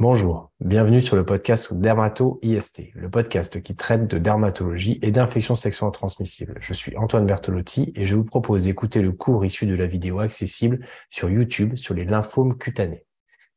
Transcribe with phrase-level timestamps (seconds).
[0.00, 5.92] Bonjour, bienvenue sur le podcast Dermato-IST, le podcast qui traite de dermatologie et d'infections sexuellement
[5.92, 6.56] transmissibles.
[6.60, 10.18] Je suis Antoine Bertolotti et je vous propose d'écouter le cours issu de la vidéo
[10.18, 13.06] accessible sur YouTube sur les lymphomes cutanés.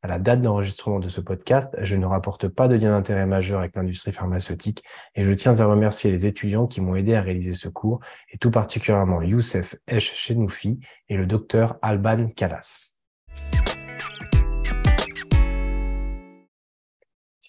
[0.00, 3.58] À la date d'enregistrement de ce podcast, je ne rapporte pas de lien d'intérêt majeur
[3.58, 4.84] avec l'industrie pharmaceutique
[5.16, 7.98] et je tiens à remercier les étudiants qui m'ont aidé à réaliser ce cours
[8.30, 10.78] et tout particulièrement Youssef Esh Chenoufi
[11.08, 12.97] et le docteur Alban Kalas.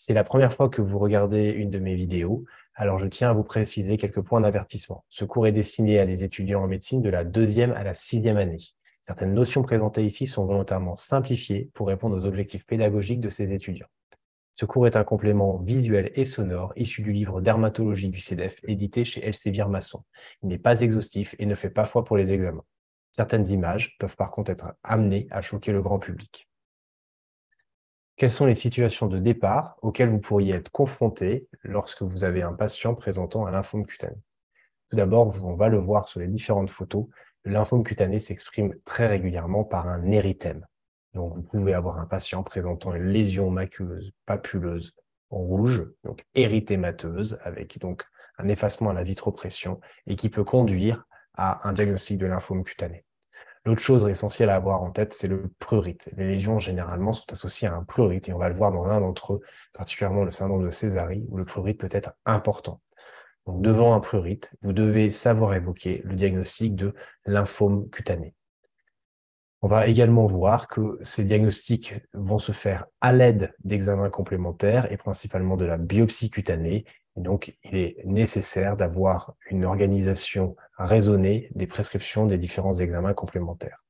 [0.09, 3.34] C'est la première fois que vous regardez une de mes vidéos, alors je tiens à
[3.34, 5.05] vous préciser quelques points d'avertissement.
[5.08, 8.38] Ce cours est destiné à des étudiants en médecine de la deuxième à la sixième
[8.38, 8.58] année.
[9.02, 13.85] Certaines notions présentées ici sont volontairement simplifiées pour répondre aux objectifs pédagogiques de ces étudiants.
[14.54, 19.04] Ce cours est un complément visuel et sonore issu du livre Dermatologie du CEDEF édité
[19.04, 20.02] chez Elsevier Masson.
[20.41, 22.66] Il n'est pas exhaustif et ne fait pas foi pour les examens.
[23.12, 26.48] Certaines images peuvent par contre être amenées à choquer le grand public.
[28.19, 32.51] Quelles sont les situations de départ auxquelles vous pourriez être confronté lorsque vous avez un
[32.51, 34.17] patient présentant un lymphome cutané?
[34.89, 37.05] Tout d'abord, on va le voir sur les différentes photos,
[37.45, 40.65] le lymphome cutané s'exprime très régulièrement par un érythème.
[41.13, 44.93] Donc, vous pouvez avoir un patient présentant une lésion maculeuse, papuleuse,
[45.29, 48.04] rouge, donc érythémateuse, avec donc
[48.37, 53.05] un effacement à la vitropression et qui peut conduire à un diagnostic de lymphome cutané.
[53.65, 56.10] L'autre chose essentielle à avoir en tête, c'est le prurite.
[56.15, 59.01] Les lésions, généralement, sont associées à un prurite, et on va le voir dans l'un
[59.01, 59.41] d'entre eux,
[59.74, 62.82] particulièrement le syndrome de Césarie, où le prurite peut être important.
[63.46, 66.94] Donc, devant un prurite, vous devez savoir évoquer le diagnostic de
[67.25, 68.34] lymphome cutané.
[69.62, 74.96] On va également voir que ces diagnostics vont se faire à l'aide d'examens complémentaires et
[74.96, 76.85] principalement de la biopsie cutanée.
[77.19, 83.84] Et donc, il est nécessaire d'avoir une organisation raisonnée des prescriptions des différents examens complémentaires.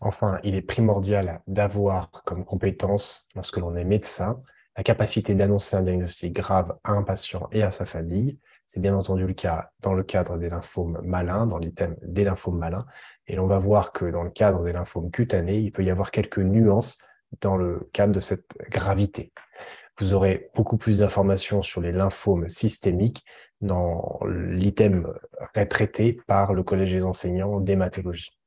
[0.00, 4.40] Enfin, il est primordial d'avoir comme compétence, lorsque l'on est médecin,
[4.78, 8.38] la capacité d'annoncer un diagnostic grave à un patient et à sa famille.
[8.64, 12.58] C'est bien entendu le cas dans le cadre des lymphomes malins, dans l'item des lymphomes
[12.58, 12.86] malins.
[13.26, 16.10] Et l'on va voir que dans le cadre des lymphomes cutanés, il peut y avoir
[16.10, 16.96] quelques nuances
[17.42, 19.34] dans le cadre de cette gravité.
[19.98, 23.24] Vous aurez beaucoup plus d'informations sur les lymphomes systémiques
[23.60, 25.06] dans l'item
[25.70, 28.38] traité par le Collège des enseignants d'hématologie.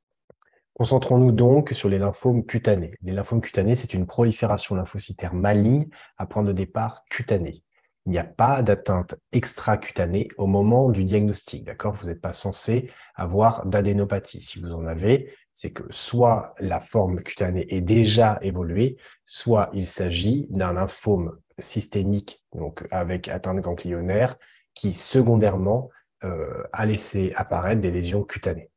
[0.74, 2.94] Concentrons-nous donc sur les lymphomes cutanés.
[3.02, 5.88] Les lymphomes cutanés, c'est une prolifération lymphocytaire maligne
[6.18, 7.64] à point de départ cutané.
[8.06, 11.96] Il n'y a pas d'atteinte extracutanée au moment du diagnostic, d'accord?
[11.96, 14.42] Vous n'êtes pas censé avoir d'adénopathie.
[14.42, 18.96] Si vous en avez, c'est que soit la forme cutanée est déjà évoluée,
[19.26, 24.38] soit il s'agit d'un lymphome systémique, donc avec atteinte ganglionnaire,
[24.76, 25.90] qui secondairement
[26.24, 28.70] euh, a laissé apparaître des lésions cutanées.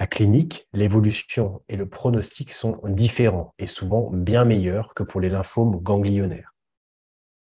[0.00, 5.28] La clinique, l'évolution et le pronostic sont différents et souvent bien meilleurs que pour les
[5.28, 6.52] lymphomes ganglionnaires.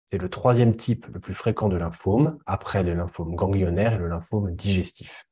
[0.06, 4.08] C'est le troisième type le plus fréquent de lymphome, après le lymphome ganglionnaire et le
[4.08, 5.26] lymphome digestif.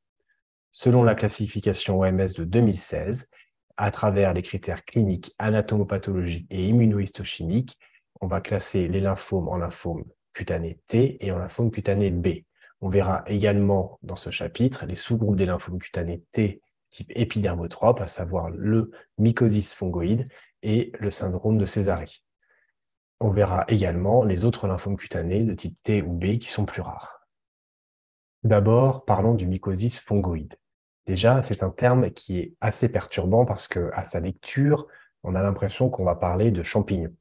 [0.73, 3.31] Selon la classification OMS de 2016,
[3.77, 7.79] à travers les critères cliniques, anatomopathologiques et immunohistochimiques,
[8.23, 12.45] on va classer les lymphomes en lymphomes cutané T et en lymphome cutané B.
[12.81, 18.07] On verra également dans ce chapitre les sous-groupes des lymphomes cutanés T type épidermotrope, à
[18.07, 20.29] savoir le mycosis fongoïde
[20.63, 22.25] et le syndrome de Césarie.
[23.21, 26.83] On verra également les autres lymphomes cutanés de type T ou B qui sont plus
[26.83, 27.29] rares.
[28.43, 30.57] D'abord, parlons du mycosis fongoïde.
[31.07, 34.87] Déjà, c'est un terme qui est assez perturbant parce que à sa lecture,
[35.25, 37.15] on a l'impression qu'on va parler de champignons.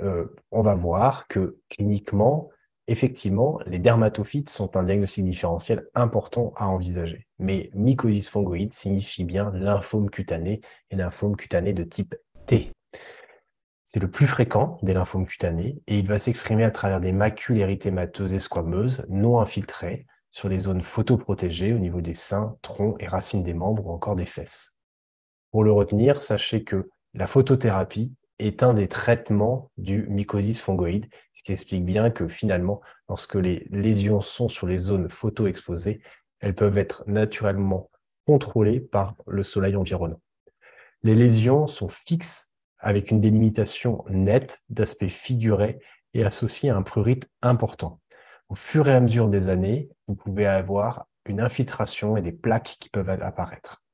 [0.00, 2.50] Euh, on va voir que cliniquement,
[2.86, 7.26] effectivement, les dermatophytes sont un diagnostic différentiel important à envisager.
[7.38, 10.60] Mais mycosis fongoïde signifie bien lymphome cutané
[10.90, 12.14] et lymphome cutané de type
[12.46, 12.72] T.
[13.92, 17.58] C'est le plus fréquent des lymphomes cutanés et il va s'exprimer à travers des macules
[17.58, 23.06] érythémateuses et squameuses non infiltrées sur les zones photoprotégées au niveau des seins, troncs et
[23.06, 24.78] racines des membres ou encore des fesses.
[25.50, 31.42] Pour le retenir, sachez que la photothérapie est un des traitements du mycosis fongoïde, ce
[31.42, 36.00] qui explique bien que finalement, lorsque les lésions sont sur les zones photo-exposées,
[36.38, 37.90] elles peuvent être naturellement
[38.26, 40.20] contrôlées par le soleil environnant.
[41.02, 45.78] Les lésions sont fixes avec une délimitation nette d'aspect figuré
[46.14, 47.99] et associée à un prurite important.
[48.50, 52.78] Au fur et à mesure des années, vous pouvez avoir une infiltration et des plaques
[52.80, 53.84] qui peuvent apparaître.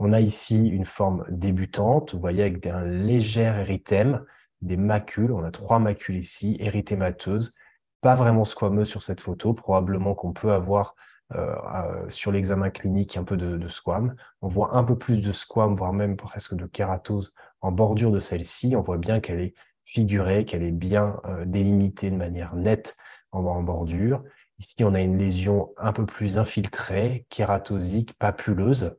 [0.00, 4.24] On a ici une forme débutante, vous voyez, avec un léger érythème,
[4.60, 5.30] des macules.
[5.30, 7.54] On a trois macules ici, érythémateuses,
[8.00, 9.54] pas vraiment squameuses sur cette photo.
[9.54, 10.96] Probablement qu'on peut avoir
[11.36, 14.16] euh, euh, sur l'examen clinique un peu de, de, squam.
[14.42, 18.18] On voit un peu plus de squam, voire même presque de kératose en bordure de
[18.18, 18.74] celle-ci.
[18.74, 22.96] On voit bien qu'elle est figurée, qu'elle est bien euh, délimitée de manière nette
[23.32, 24.22] en, bordure.
[24.58, 28.98] Ici, on a une lésion un peu plus infiltrée, kératosique, papuleuse.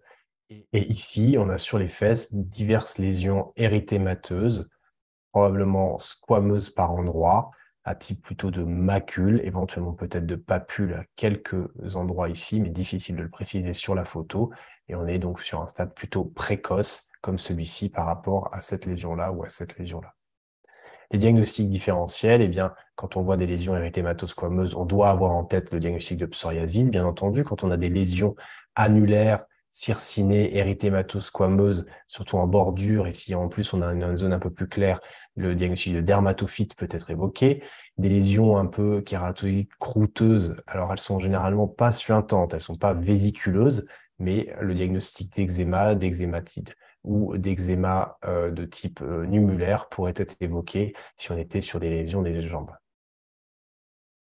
[0.50, 4.68] Et ici, on a sur les fesses diverses lésions érythémateuses,
[5.31, 7.51] probablement squameuses par endroits,
[7.83, 13.16] à type plutôt de macule, éventuellement peut-être de papule à quelques endroits ici, mais difficile
[13.16, 14.51] de le préciser sur la photo.
[14.88, 18.86] Et on est donc sur un stade plutôt précoce, comme celui-ci, par rapport à cette
[18.86, 20.13] lésion-là ou à cette lésion-là.
[21.12, 25.44] Les diagnostics différentiels, eh bien, quand on voit des lésions érythématosquameuses, on doit avoir en
[25.44, 27.44] tête le diagnostic de psoriasis, bien entendu.
[27.44, 28.36] Quand on a des lésions
[28.75, 34.39] annulaires circinée, érythématosquameuse, surtout en bordure, et si en plus on a une, zone un
[34.39, 35.01] peu plus claire,
[35.36, 37.63] le diagnostic de dermatophyte peut être évoqué.
[37.98, 42.94] Des lésions un peu kératosiques croûteuses, alors elles sont généralement pas suintantes, elles sont pas
[42.94, 43.88] vésiculeuses,
[44.19, 50.94] mais le diagnostic d'eczéma, d'eczématite ou d'eczéma euh, de type euh, numulaire pourrait être évoqué
[51.18, 52.69] si on était sur des lésions des jambes.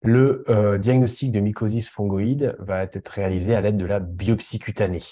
[0.02, 5.02] Le euh, diagnostic de mycosis fongoïde va être réalisé à l'aide de la biopsie cutanée.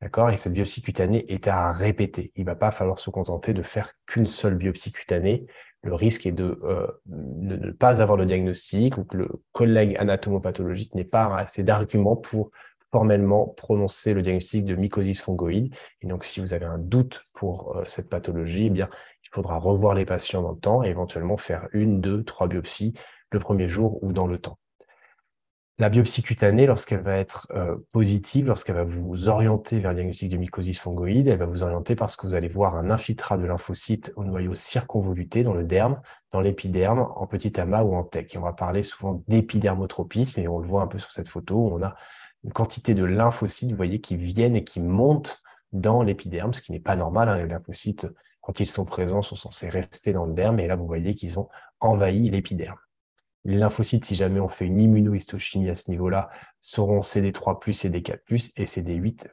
[0.00, 0.30] D'accord?
[0.30, 2.32] Et cette biopsie cutanée est à répéter.
[2.36, 5.46] Il ne va pas falloir se contenter de faire qu'une seule biopsie cutanée.
[5.82, 10.94] Le risque est de, euh, ne pas avoir le diagnostic ou que le collègue anatomopathologiste
[10.94, 12.50] n'ait pas assez d'arguments pour
[12.92, 15.72] formellement prononcer le diagnostic de mycosis fongoïde.
[16.00, 18.88] Et donc, si vous avez un doute pour euh, cette pathologie, eh bien,
[19.22, 22.94] il faudra revoir les patients dans le temps et éventuellement faire une, deux, trois biopsies
[23.32, 24.58] le premier jour ou dans le temps.
[25.80, 30.30] La biopsie cutanée, lorsqu'elle va être euh, positive, lorsqu'elle va vous orienter vers le diagnostic
[30.30, 33.46] de mycosis fongoïde, elle va vous orienter parce que vous allez voir un infiltrat de
[33.46, 38.26] lymphocytes au noyau circonvoluté dans le derme, dans l'épiderme, en petit amas ou en tech.
[38.36, 41.74] on va parler souvent d'épidermotropisme, et on le voit un peu sur cette photo, où
[41.74, 41.96] on a
[42.44, 45.42] une quantité de lymphocytes, vous voyez, qui viennent et qui montent
[45.72, 47.30] dans l'épiderme, ce qui n'est pas normal.
[47.30, 47.38] Hein.
[47.38, 48.06] Les lymphocytes,
[48.42, 51.38] quand ils sont présents, sont censés rester dans le derme, et là, vous voyez qu'ils
[51.38, 51.48] ont
[51.80, 52.76] envahi l'épiderme.
[53.44, 56.28] Les lymphocytes, si jamais on fait une immunohistochimie à ce niveau-là,
[56.60, 59.28] seront CD3+, CD4+, et CD8-.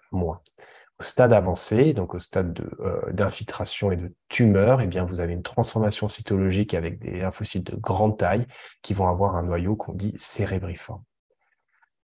[0.99, 5.33] Au stade avancé, donc au stade euh, d'infiltration et de tumeur, eh bien, vous avez
[5.33, 8.47] une transformation cytologique avec des lymphocytes de grande taille
[8.81, 11.03] qui vont avoir un noyau qu'on dit cérébriforme.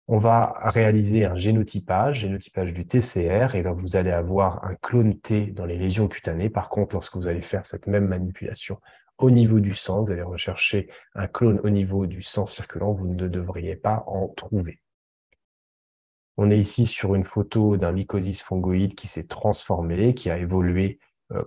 [0.10, 5.18] On va réaliser un génotypage, génotypage du TCR, et là, vous allez avoir un clone
[5.18, 6.50] T dans les lésions cutanées.
[6.50, 8.78] Par contre, lorsque vous allez faire cette même manipulation
[9.22, 13.08] au niveau du sang, vous allez rechercher un clone au niveau du sang circulant, vous
[13.08, 14.82] ne devriez pas en trouver.
[16.38, 21.00] On est ici sur une photo d'un mycosis fongoïde qui s'est transformé, qui a évolué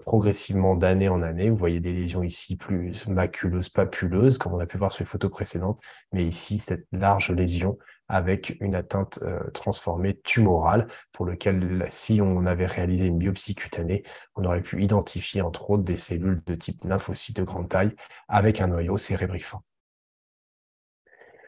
[0.05, 1.51] progressivement d'année en année.
[1.51, 5.09] Vous voyez des lésions ici plus maculeuses, papuleuses, comme on a pu voir sur les
[5.09, 5.81] photos précédentes,
[6.13, 7.79] mais ici, cette large lésion
[8.09, 14.05] avec une atteinte euh, transformée tumorale pour lequel, si on avait réalisé une biopsie cutanée,
[14.37, 17.95] on aurait pu identifier entre autres des cellules de type lymphocyte de grande taille
[18.29, 19.63] avec un noyau cérébriforme.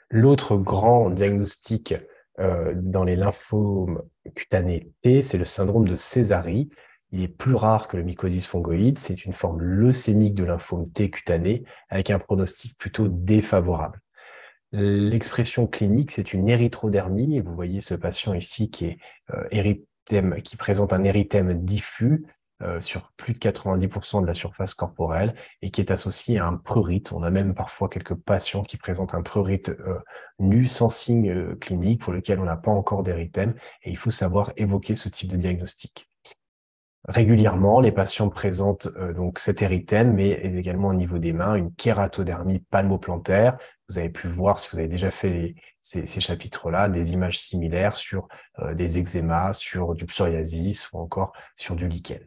[0.09, 1.95] L'autre grand diagnostic
[2.39, 4.03] euh, dans les lymphomes
[4.35, 6.71] cutanés T, c'est le syndrome de Césari.
[7.13, 8.99] Il est plus rare que le mycosis fongoïde.
[8.99, 14.01] C'est une forme leucémique de lymphome T cutané avec un pronostic plutôt défavorable.
[14.73, 17.41] L'expression clinique, c'est une érythrodermie.
[17.41, 18.99] Vous voyez ce patient ici qui, est,
[19.33, 22.27] euh, qui présente un érythème diffus
[22.63, 26.57] euh, sur plus de 90% de la surface corporelle et qui est associé à un
[26.57, 27.13] prurite.
[27.13, 29.99] On a même parfois quelques patients qui présentent un prurite euh,
[30.39, 34.53] nu sans signe clinique pour lequel on n'a pas encore d'érythème et il faut savoir
[34.57, 36.11] évoquer ce type de diagnostic.
[37.09, 42.59] Régulièrement, les patients présentent donc cet érythème, mais également au niveau des mains, une kératodermie
[42.59, 43.59] palmoplantaire,
[43.89, 48.27] vous avez pu voir, si vous avez déjà fait ces, chapitres-là, des images similaires sur
[48.59, 52.19] euh, des eczémas, sur du psoriasis ou encore sur du lichen.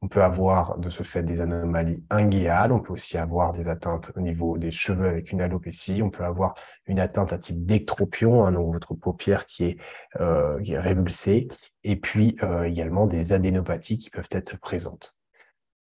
[0.00, 4.12] On peut avoir de ce fait des anomalies inguéales, on peut aussi avoir des atteintes
[4.14, 6.54] au niveau des cheveux avec une alopécie, on peut avoir
[6.86, 9.78] une atteinte à type d'ectropion, hein, donc votre paupière qui est,
[10.20, 11.48] euh, révulsée,
[11.82, 15.18] et puis euh, également des adénopathies qui peuvent être présentes.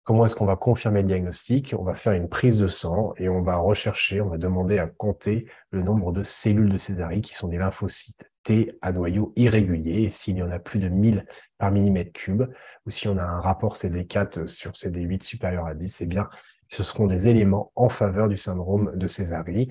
[0.04, 1.74] Comment est-ce qu'on va confirmer le diagnostic?
[1.78, 4.88] On va faire une prise de sang et on va rechercher, on va demander à
[4.88, 8.31] compter le nombre de cellules de Césari qui sont des lymphocytes
[8.80, 10.02] À noyau irrégulier.
[10.02, 11.26] Et s'il y en a plus de 1000
[11.58, 12.44] par millimètre cube,
[12.86, 16.28] ou si on a un rapport CD4 sur CD8 supérieur à 10, eh bien,
[16.68, 19.68] ce seront des éléments en faveur du syndrome de Césari.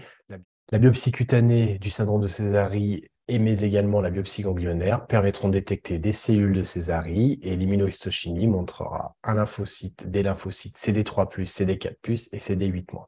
[0.71, 3.05] La biopsie cutanée du syndrome de Césari
[3.39, 9.15] mais également la biopsie ganglionnaire permettront de détecter des cellules de Césari et l'immunohistochimie montrera
[9.23, 13.05] un lymphocyte, des lymphocytes CD3+, CD4+, et CD8-.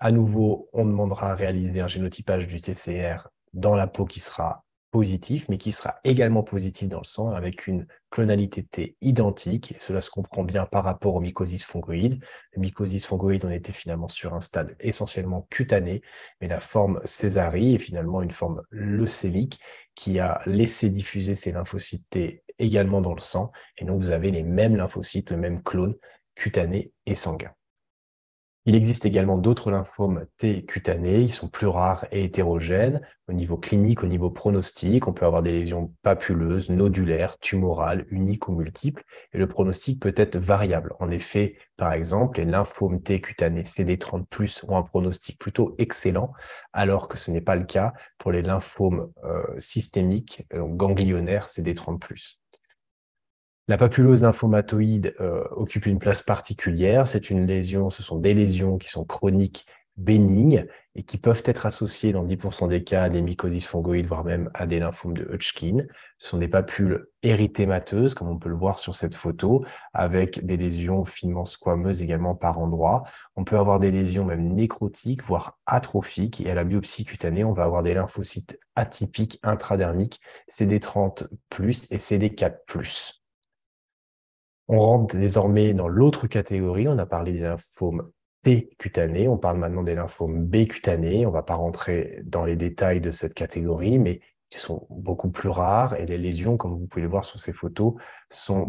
[0.00, 4.64] À nouveau, on demandera à réaliser un génotypage du TCR dans la peau qui sera
[4.90, 9.72] positif, mais qui sera également positif dans le sang avec une clonalité T identique.
[9.72, 12.22] Et cela se comprend bien par rapport au mycosis fongoïde.
[12.52, 16.02] Le mycosis fongoïde, on était finalement sur un stade essentiellement cutané,
[16.40, 19.60] mais la forme césarie est finalement une forme leucémique
[19.94, 23.52] qui a laissé diffuser ces lymphocytes T également dans le sang.
[23.76, 25.94] Et donc, vous avez les mêmes lymphocytes, le même clone
[26.34, 27.52] cutané et sanguin.
[28.66, 33.00] Il existe également d'autres lymphomes T cutanés, ils sont plus rares et hétérogènes.
[33.26, 38.46] Au niveau clinique, au niveau pronostic, on peut avoir des lésions papuleuses, nodulaires, tumorales, uniques
[38.48, 40.92] ou multiples, et le pronostic peut être variable.
[41.00, 46.32] En effet, par exemple, les lymphomes T cutanés CD30+, ont un pronostic plutôt excellent,
[46.74, 52.38] alors que ce n'est pas le cas pour les lymphomes euh, systémiques, euh, ganglionnaires CD30+.
[53.68, 57.06] La papulose lymphomatoïde euh, occupe une place particulière.
[57.06, 59.66] C'est une lésion, ce sont des lésions qui sont chroniques
[59.98, 64.24] bénignes et qui peuvent être associées dans 10% des cas à des mycoses fongoïdes, voire
[64.24, 65.84] même à des lymphomes de Hodgkin.
[66.16, 70.56] Ce sont des papules érythémateuses, comme on peut le voir sur cette photo, avec des
[70.56, 73.04] lésions finement squameuses également par endroits.
[73.36, 77.52] On peut avoir des lésions même nécrotiques, voire atrophiques, et à la biopsie cutanée, on
[77.52, 81.28] va avoir des lymphocytes atypiques intradermiques CD30+,
[81.90, 83.17] et CD4+.
[84.68, 86.88] On rentre désormais dans l'autre catégorie.
[86.88, 88.10] On a parlé des lymphomes
[88.42, 89.26] T cutanés.
[89.26, 91.24] On parle maintenant des lymphomes B cutanés.
[91.24, 94.20] On ne va pas rentrer dans les détails de cette catégorie, mais
[94.50, 95.94] qui sont beaucoup plus rares.
[95.94, 97.94] Et les lésions, comme vous pouvez le voir sur ces photos,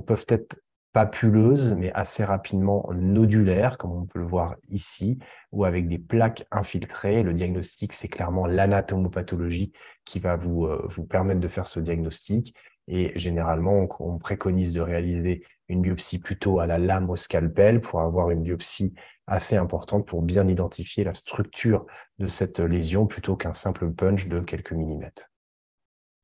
[0.08, 0.62] peuvent être
[0.94, 5.20] papuleuses, mais assez rapidement nodulaires, comme on peut le voir ici,
[5.52, 7.24] ou avec des plaques infiltrées.
[7.24, 9.72] Le diagnostic, c'est clairement l'anatomopathologie
[10.06, 12.56] qui va euh, vous permettre de faire ce diagnostic.
[12.90, 18.02] Et généralement, on, préconise de réaliser une biopsie plutôt à la lame au scalpel pour
[18.02, 18.96] avoir une biopsie
[19.28, 21.86] assez importante pour bien identifier la structure
[22.18, 25.30] de cette lésion plutôt qu'un simple punch de quelques millimètres.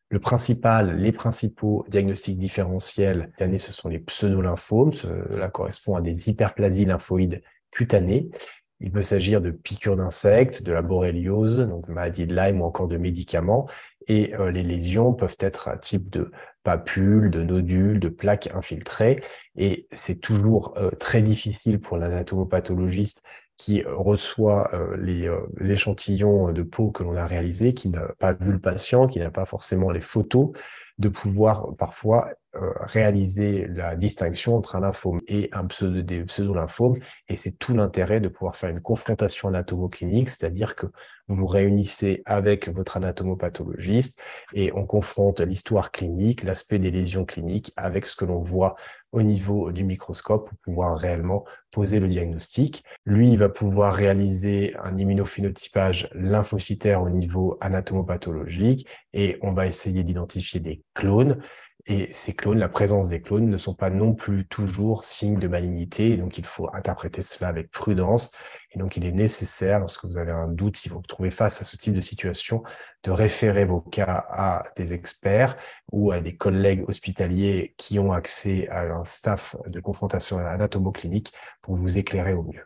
[0.09, 4.93] Le principal, les principaux diagnostics différentiels année, ce sont les pseudolymphomes.
[4.93, 8.31] Cela correspond à des hyperplasies lymphoïdes cutanées.
[8.81, 12.87] Il peut s'agir de piqûres d'insectes, de la boréliose, donc maladie de Lyme ou encore
[12.87, 13.67] de médicaments.
[14.07, 16.31] Et euh, les lésions peuvent être un type de
[16.63, 19.21] papules, de nodules, de plaques infiltrées.
[19.55, 23.23] Et c'est toujours euh, très difficile pour l'anatomopathologiste
[23.57, 25.29] qui reçoit euh, les,
[25.71, 29.31] échantillons de peau que l'on a réalisés, qui n'a pas vu le patient, qui n'a
[29.31, 30.51] pas forcément les photos,
[30.97, 32.29] de pouvoir parfois
[32.79, 36.99] réaliser la distinction entre un lymphome et un pseudo, des pseudo-lymphomes.
[37.27, 40.87] Et c'est tout l'intérêt de pouvoir faire une confrontation anatomoclinique, c'est-à-dire que
[41.27, 44.19] vous vous réunissez avec votre anatomopathologiste
[44.53, 48.75] et on confronte l'histoire clinique, l'aspect des lésions cliniques avec ce que l'on voit
[49.11, 52.83] au niveau du microscope pour pouvoir réellement poser le diagnostic.
[53.05, 60.03] Lui, il va pouvoir réaliser un immunophénotypage lymphocytaire au niveau anatomopathologique et on va essayer
[60.03, 61.41] d'identifier des clones
[61.87, 65.47] et ces clones, la présence des clones ne sont pas non plus toujours signe de
[65.47, 66.17] malignité.
[66.17, 68.31] donc, il faut interpréter cela avec prudence.
[68.71, 71.61] Et donc, il est nécessaire, lorsque vous avez un doute, si vous vous trouvez face
[71.61, 72.63] à ce type de situation,
[73.03, 75.57] de référer vos cas à des experts
[75.91, 81.75] ou à des collègues hospitaliers qui ont accès à un staff de confrontation anatomoclinique pour
[81.75, 82.65] vous éclairer au mieux.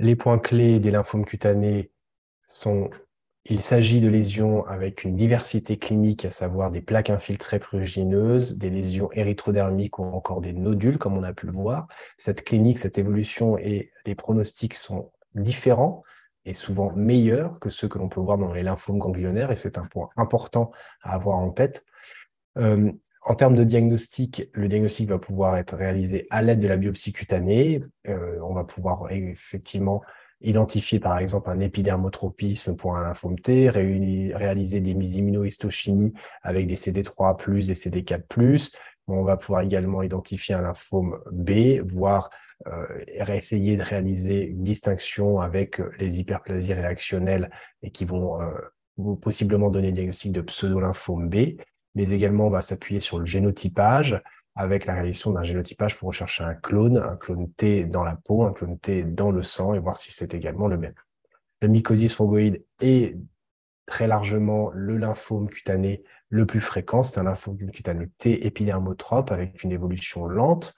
[0.00, 1.92] Les points clés des lymphomes cutanés
[2.44, 2.90] sont
[3.48, 8.70] il s'agit de lésions avec une diversité clinique, à savoir des plaques infiltrées prurigineuses, des
[8.70, 11.86] lésions érythrodermiques ou encore des nodules, comme on a pu le voir.
[12.18, 16.02] Cette clinique, cette évolution et les pronostics sont différents
[16.44, 19.78] et souvent meilleurs que ceux que l'on peut voir dans les lymphomes ganglionnaires, et c'est
[19.78, 20.70] un point important
[21.02, 21.84] à avoir en tête.
[22.58, 26.76] Euh, en termes de diagnostic, le diagnostic va pouvoir être réalisé à l'aide de la
[26.76, 27.82] biopsie cutanée.
[28.08, 30.02] Euh, on va pouvoir effectivement
[30.40, 36.12] identifier par exemple un épidermotropisme pour un lymphome T, réaliser des immunohistochimies
[36.42, 38.72] avec des CD3+, des CD4+.
[39.08, 42.30] On va pouvoir également identifier un lymphome B, voire
[42.66, 42.86] euh,
[43.28, 47.50] essayer de réaliser une distinction avec les hyperplasies réactionnelles
[47.82, 51.58] et qui vont euh, possiblement donner le diagnostic de pseudo-lymphome B.
[51.94, 54.20] Mais également, on va s'appuyer sur le génotypage,
[54.56, 58.42] avec la réalisation d'un génotypage pour rechercher un clone, un clone T dans la peau,
[58.42, 60.94] un clone T dans le sang et voir si c'est également le même.
[61.60, 63.18] Le mycosis fongoïde est
[63.84, 67.02] très largement le lymphome cutané le plus fréquent.
[67.02, 70.74] C'est un lymphome cutané T épidermotrope avec une évolution lente.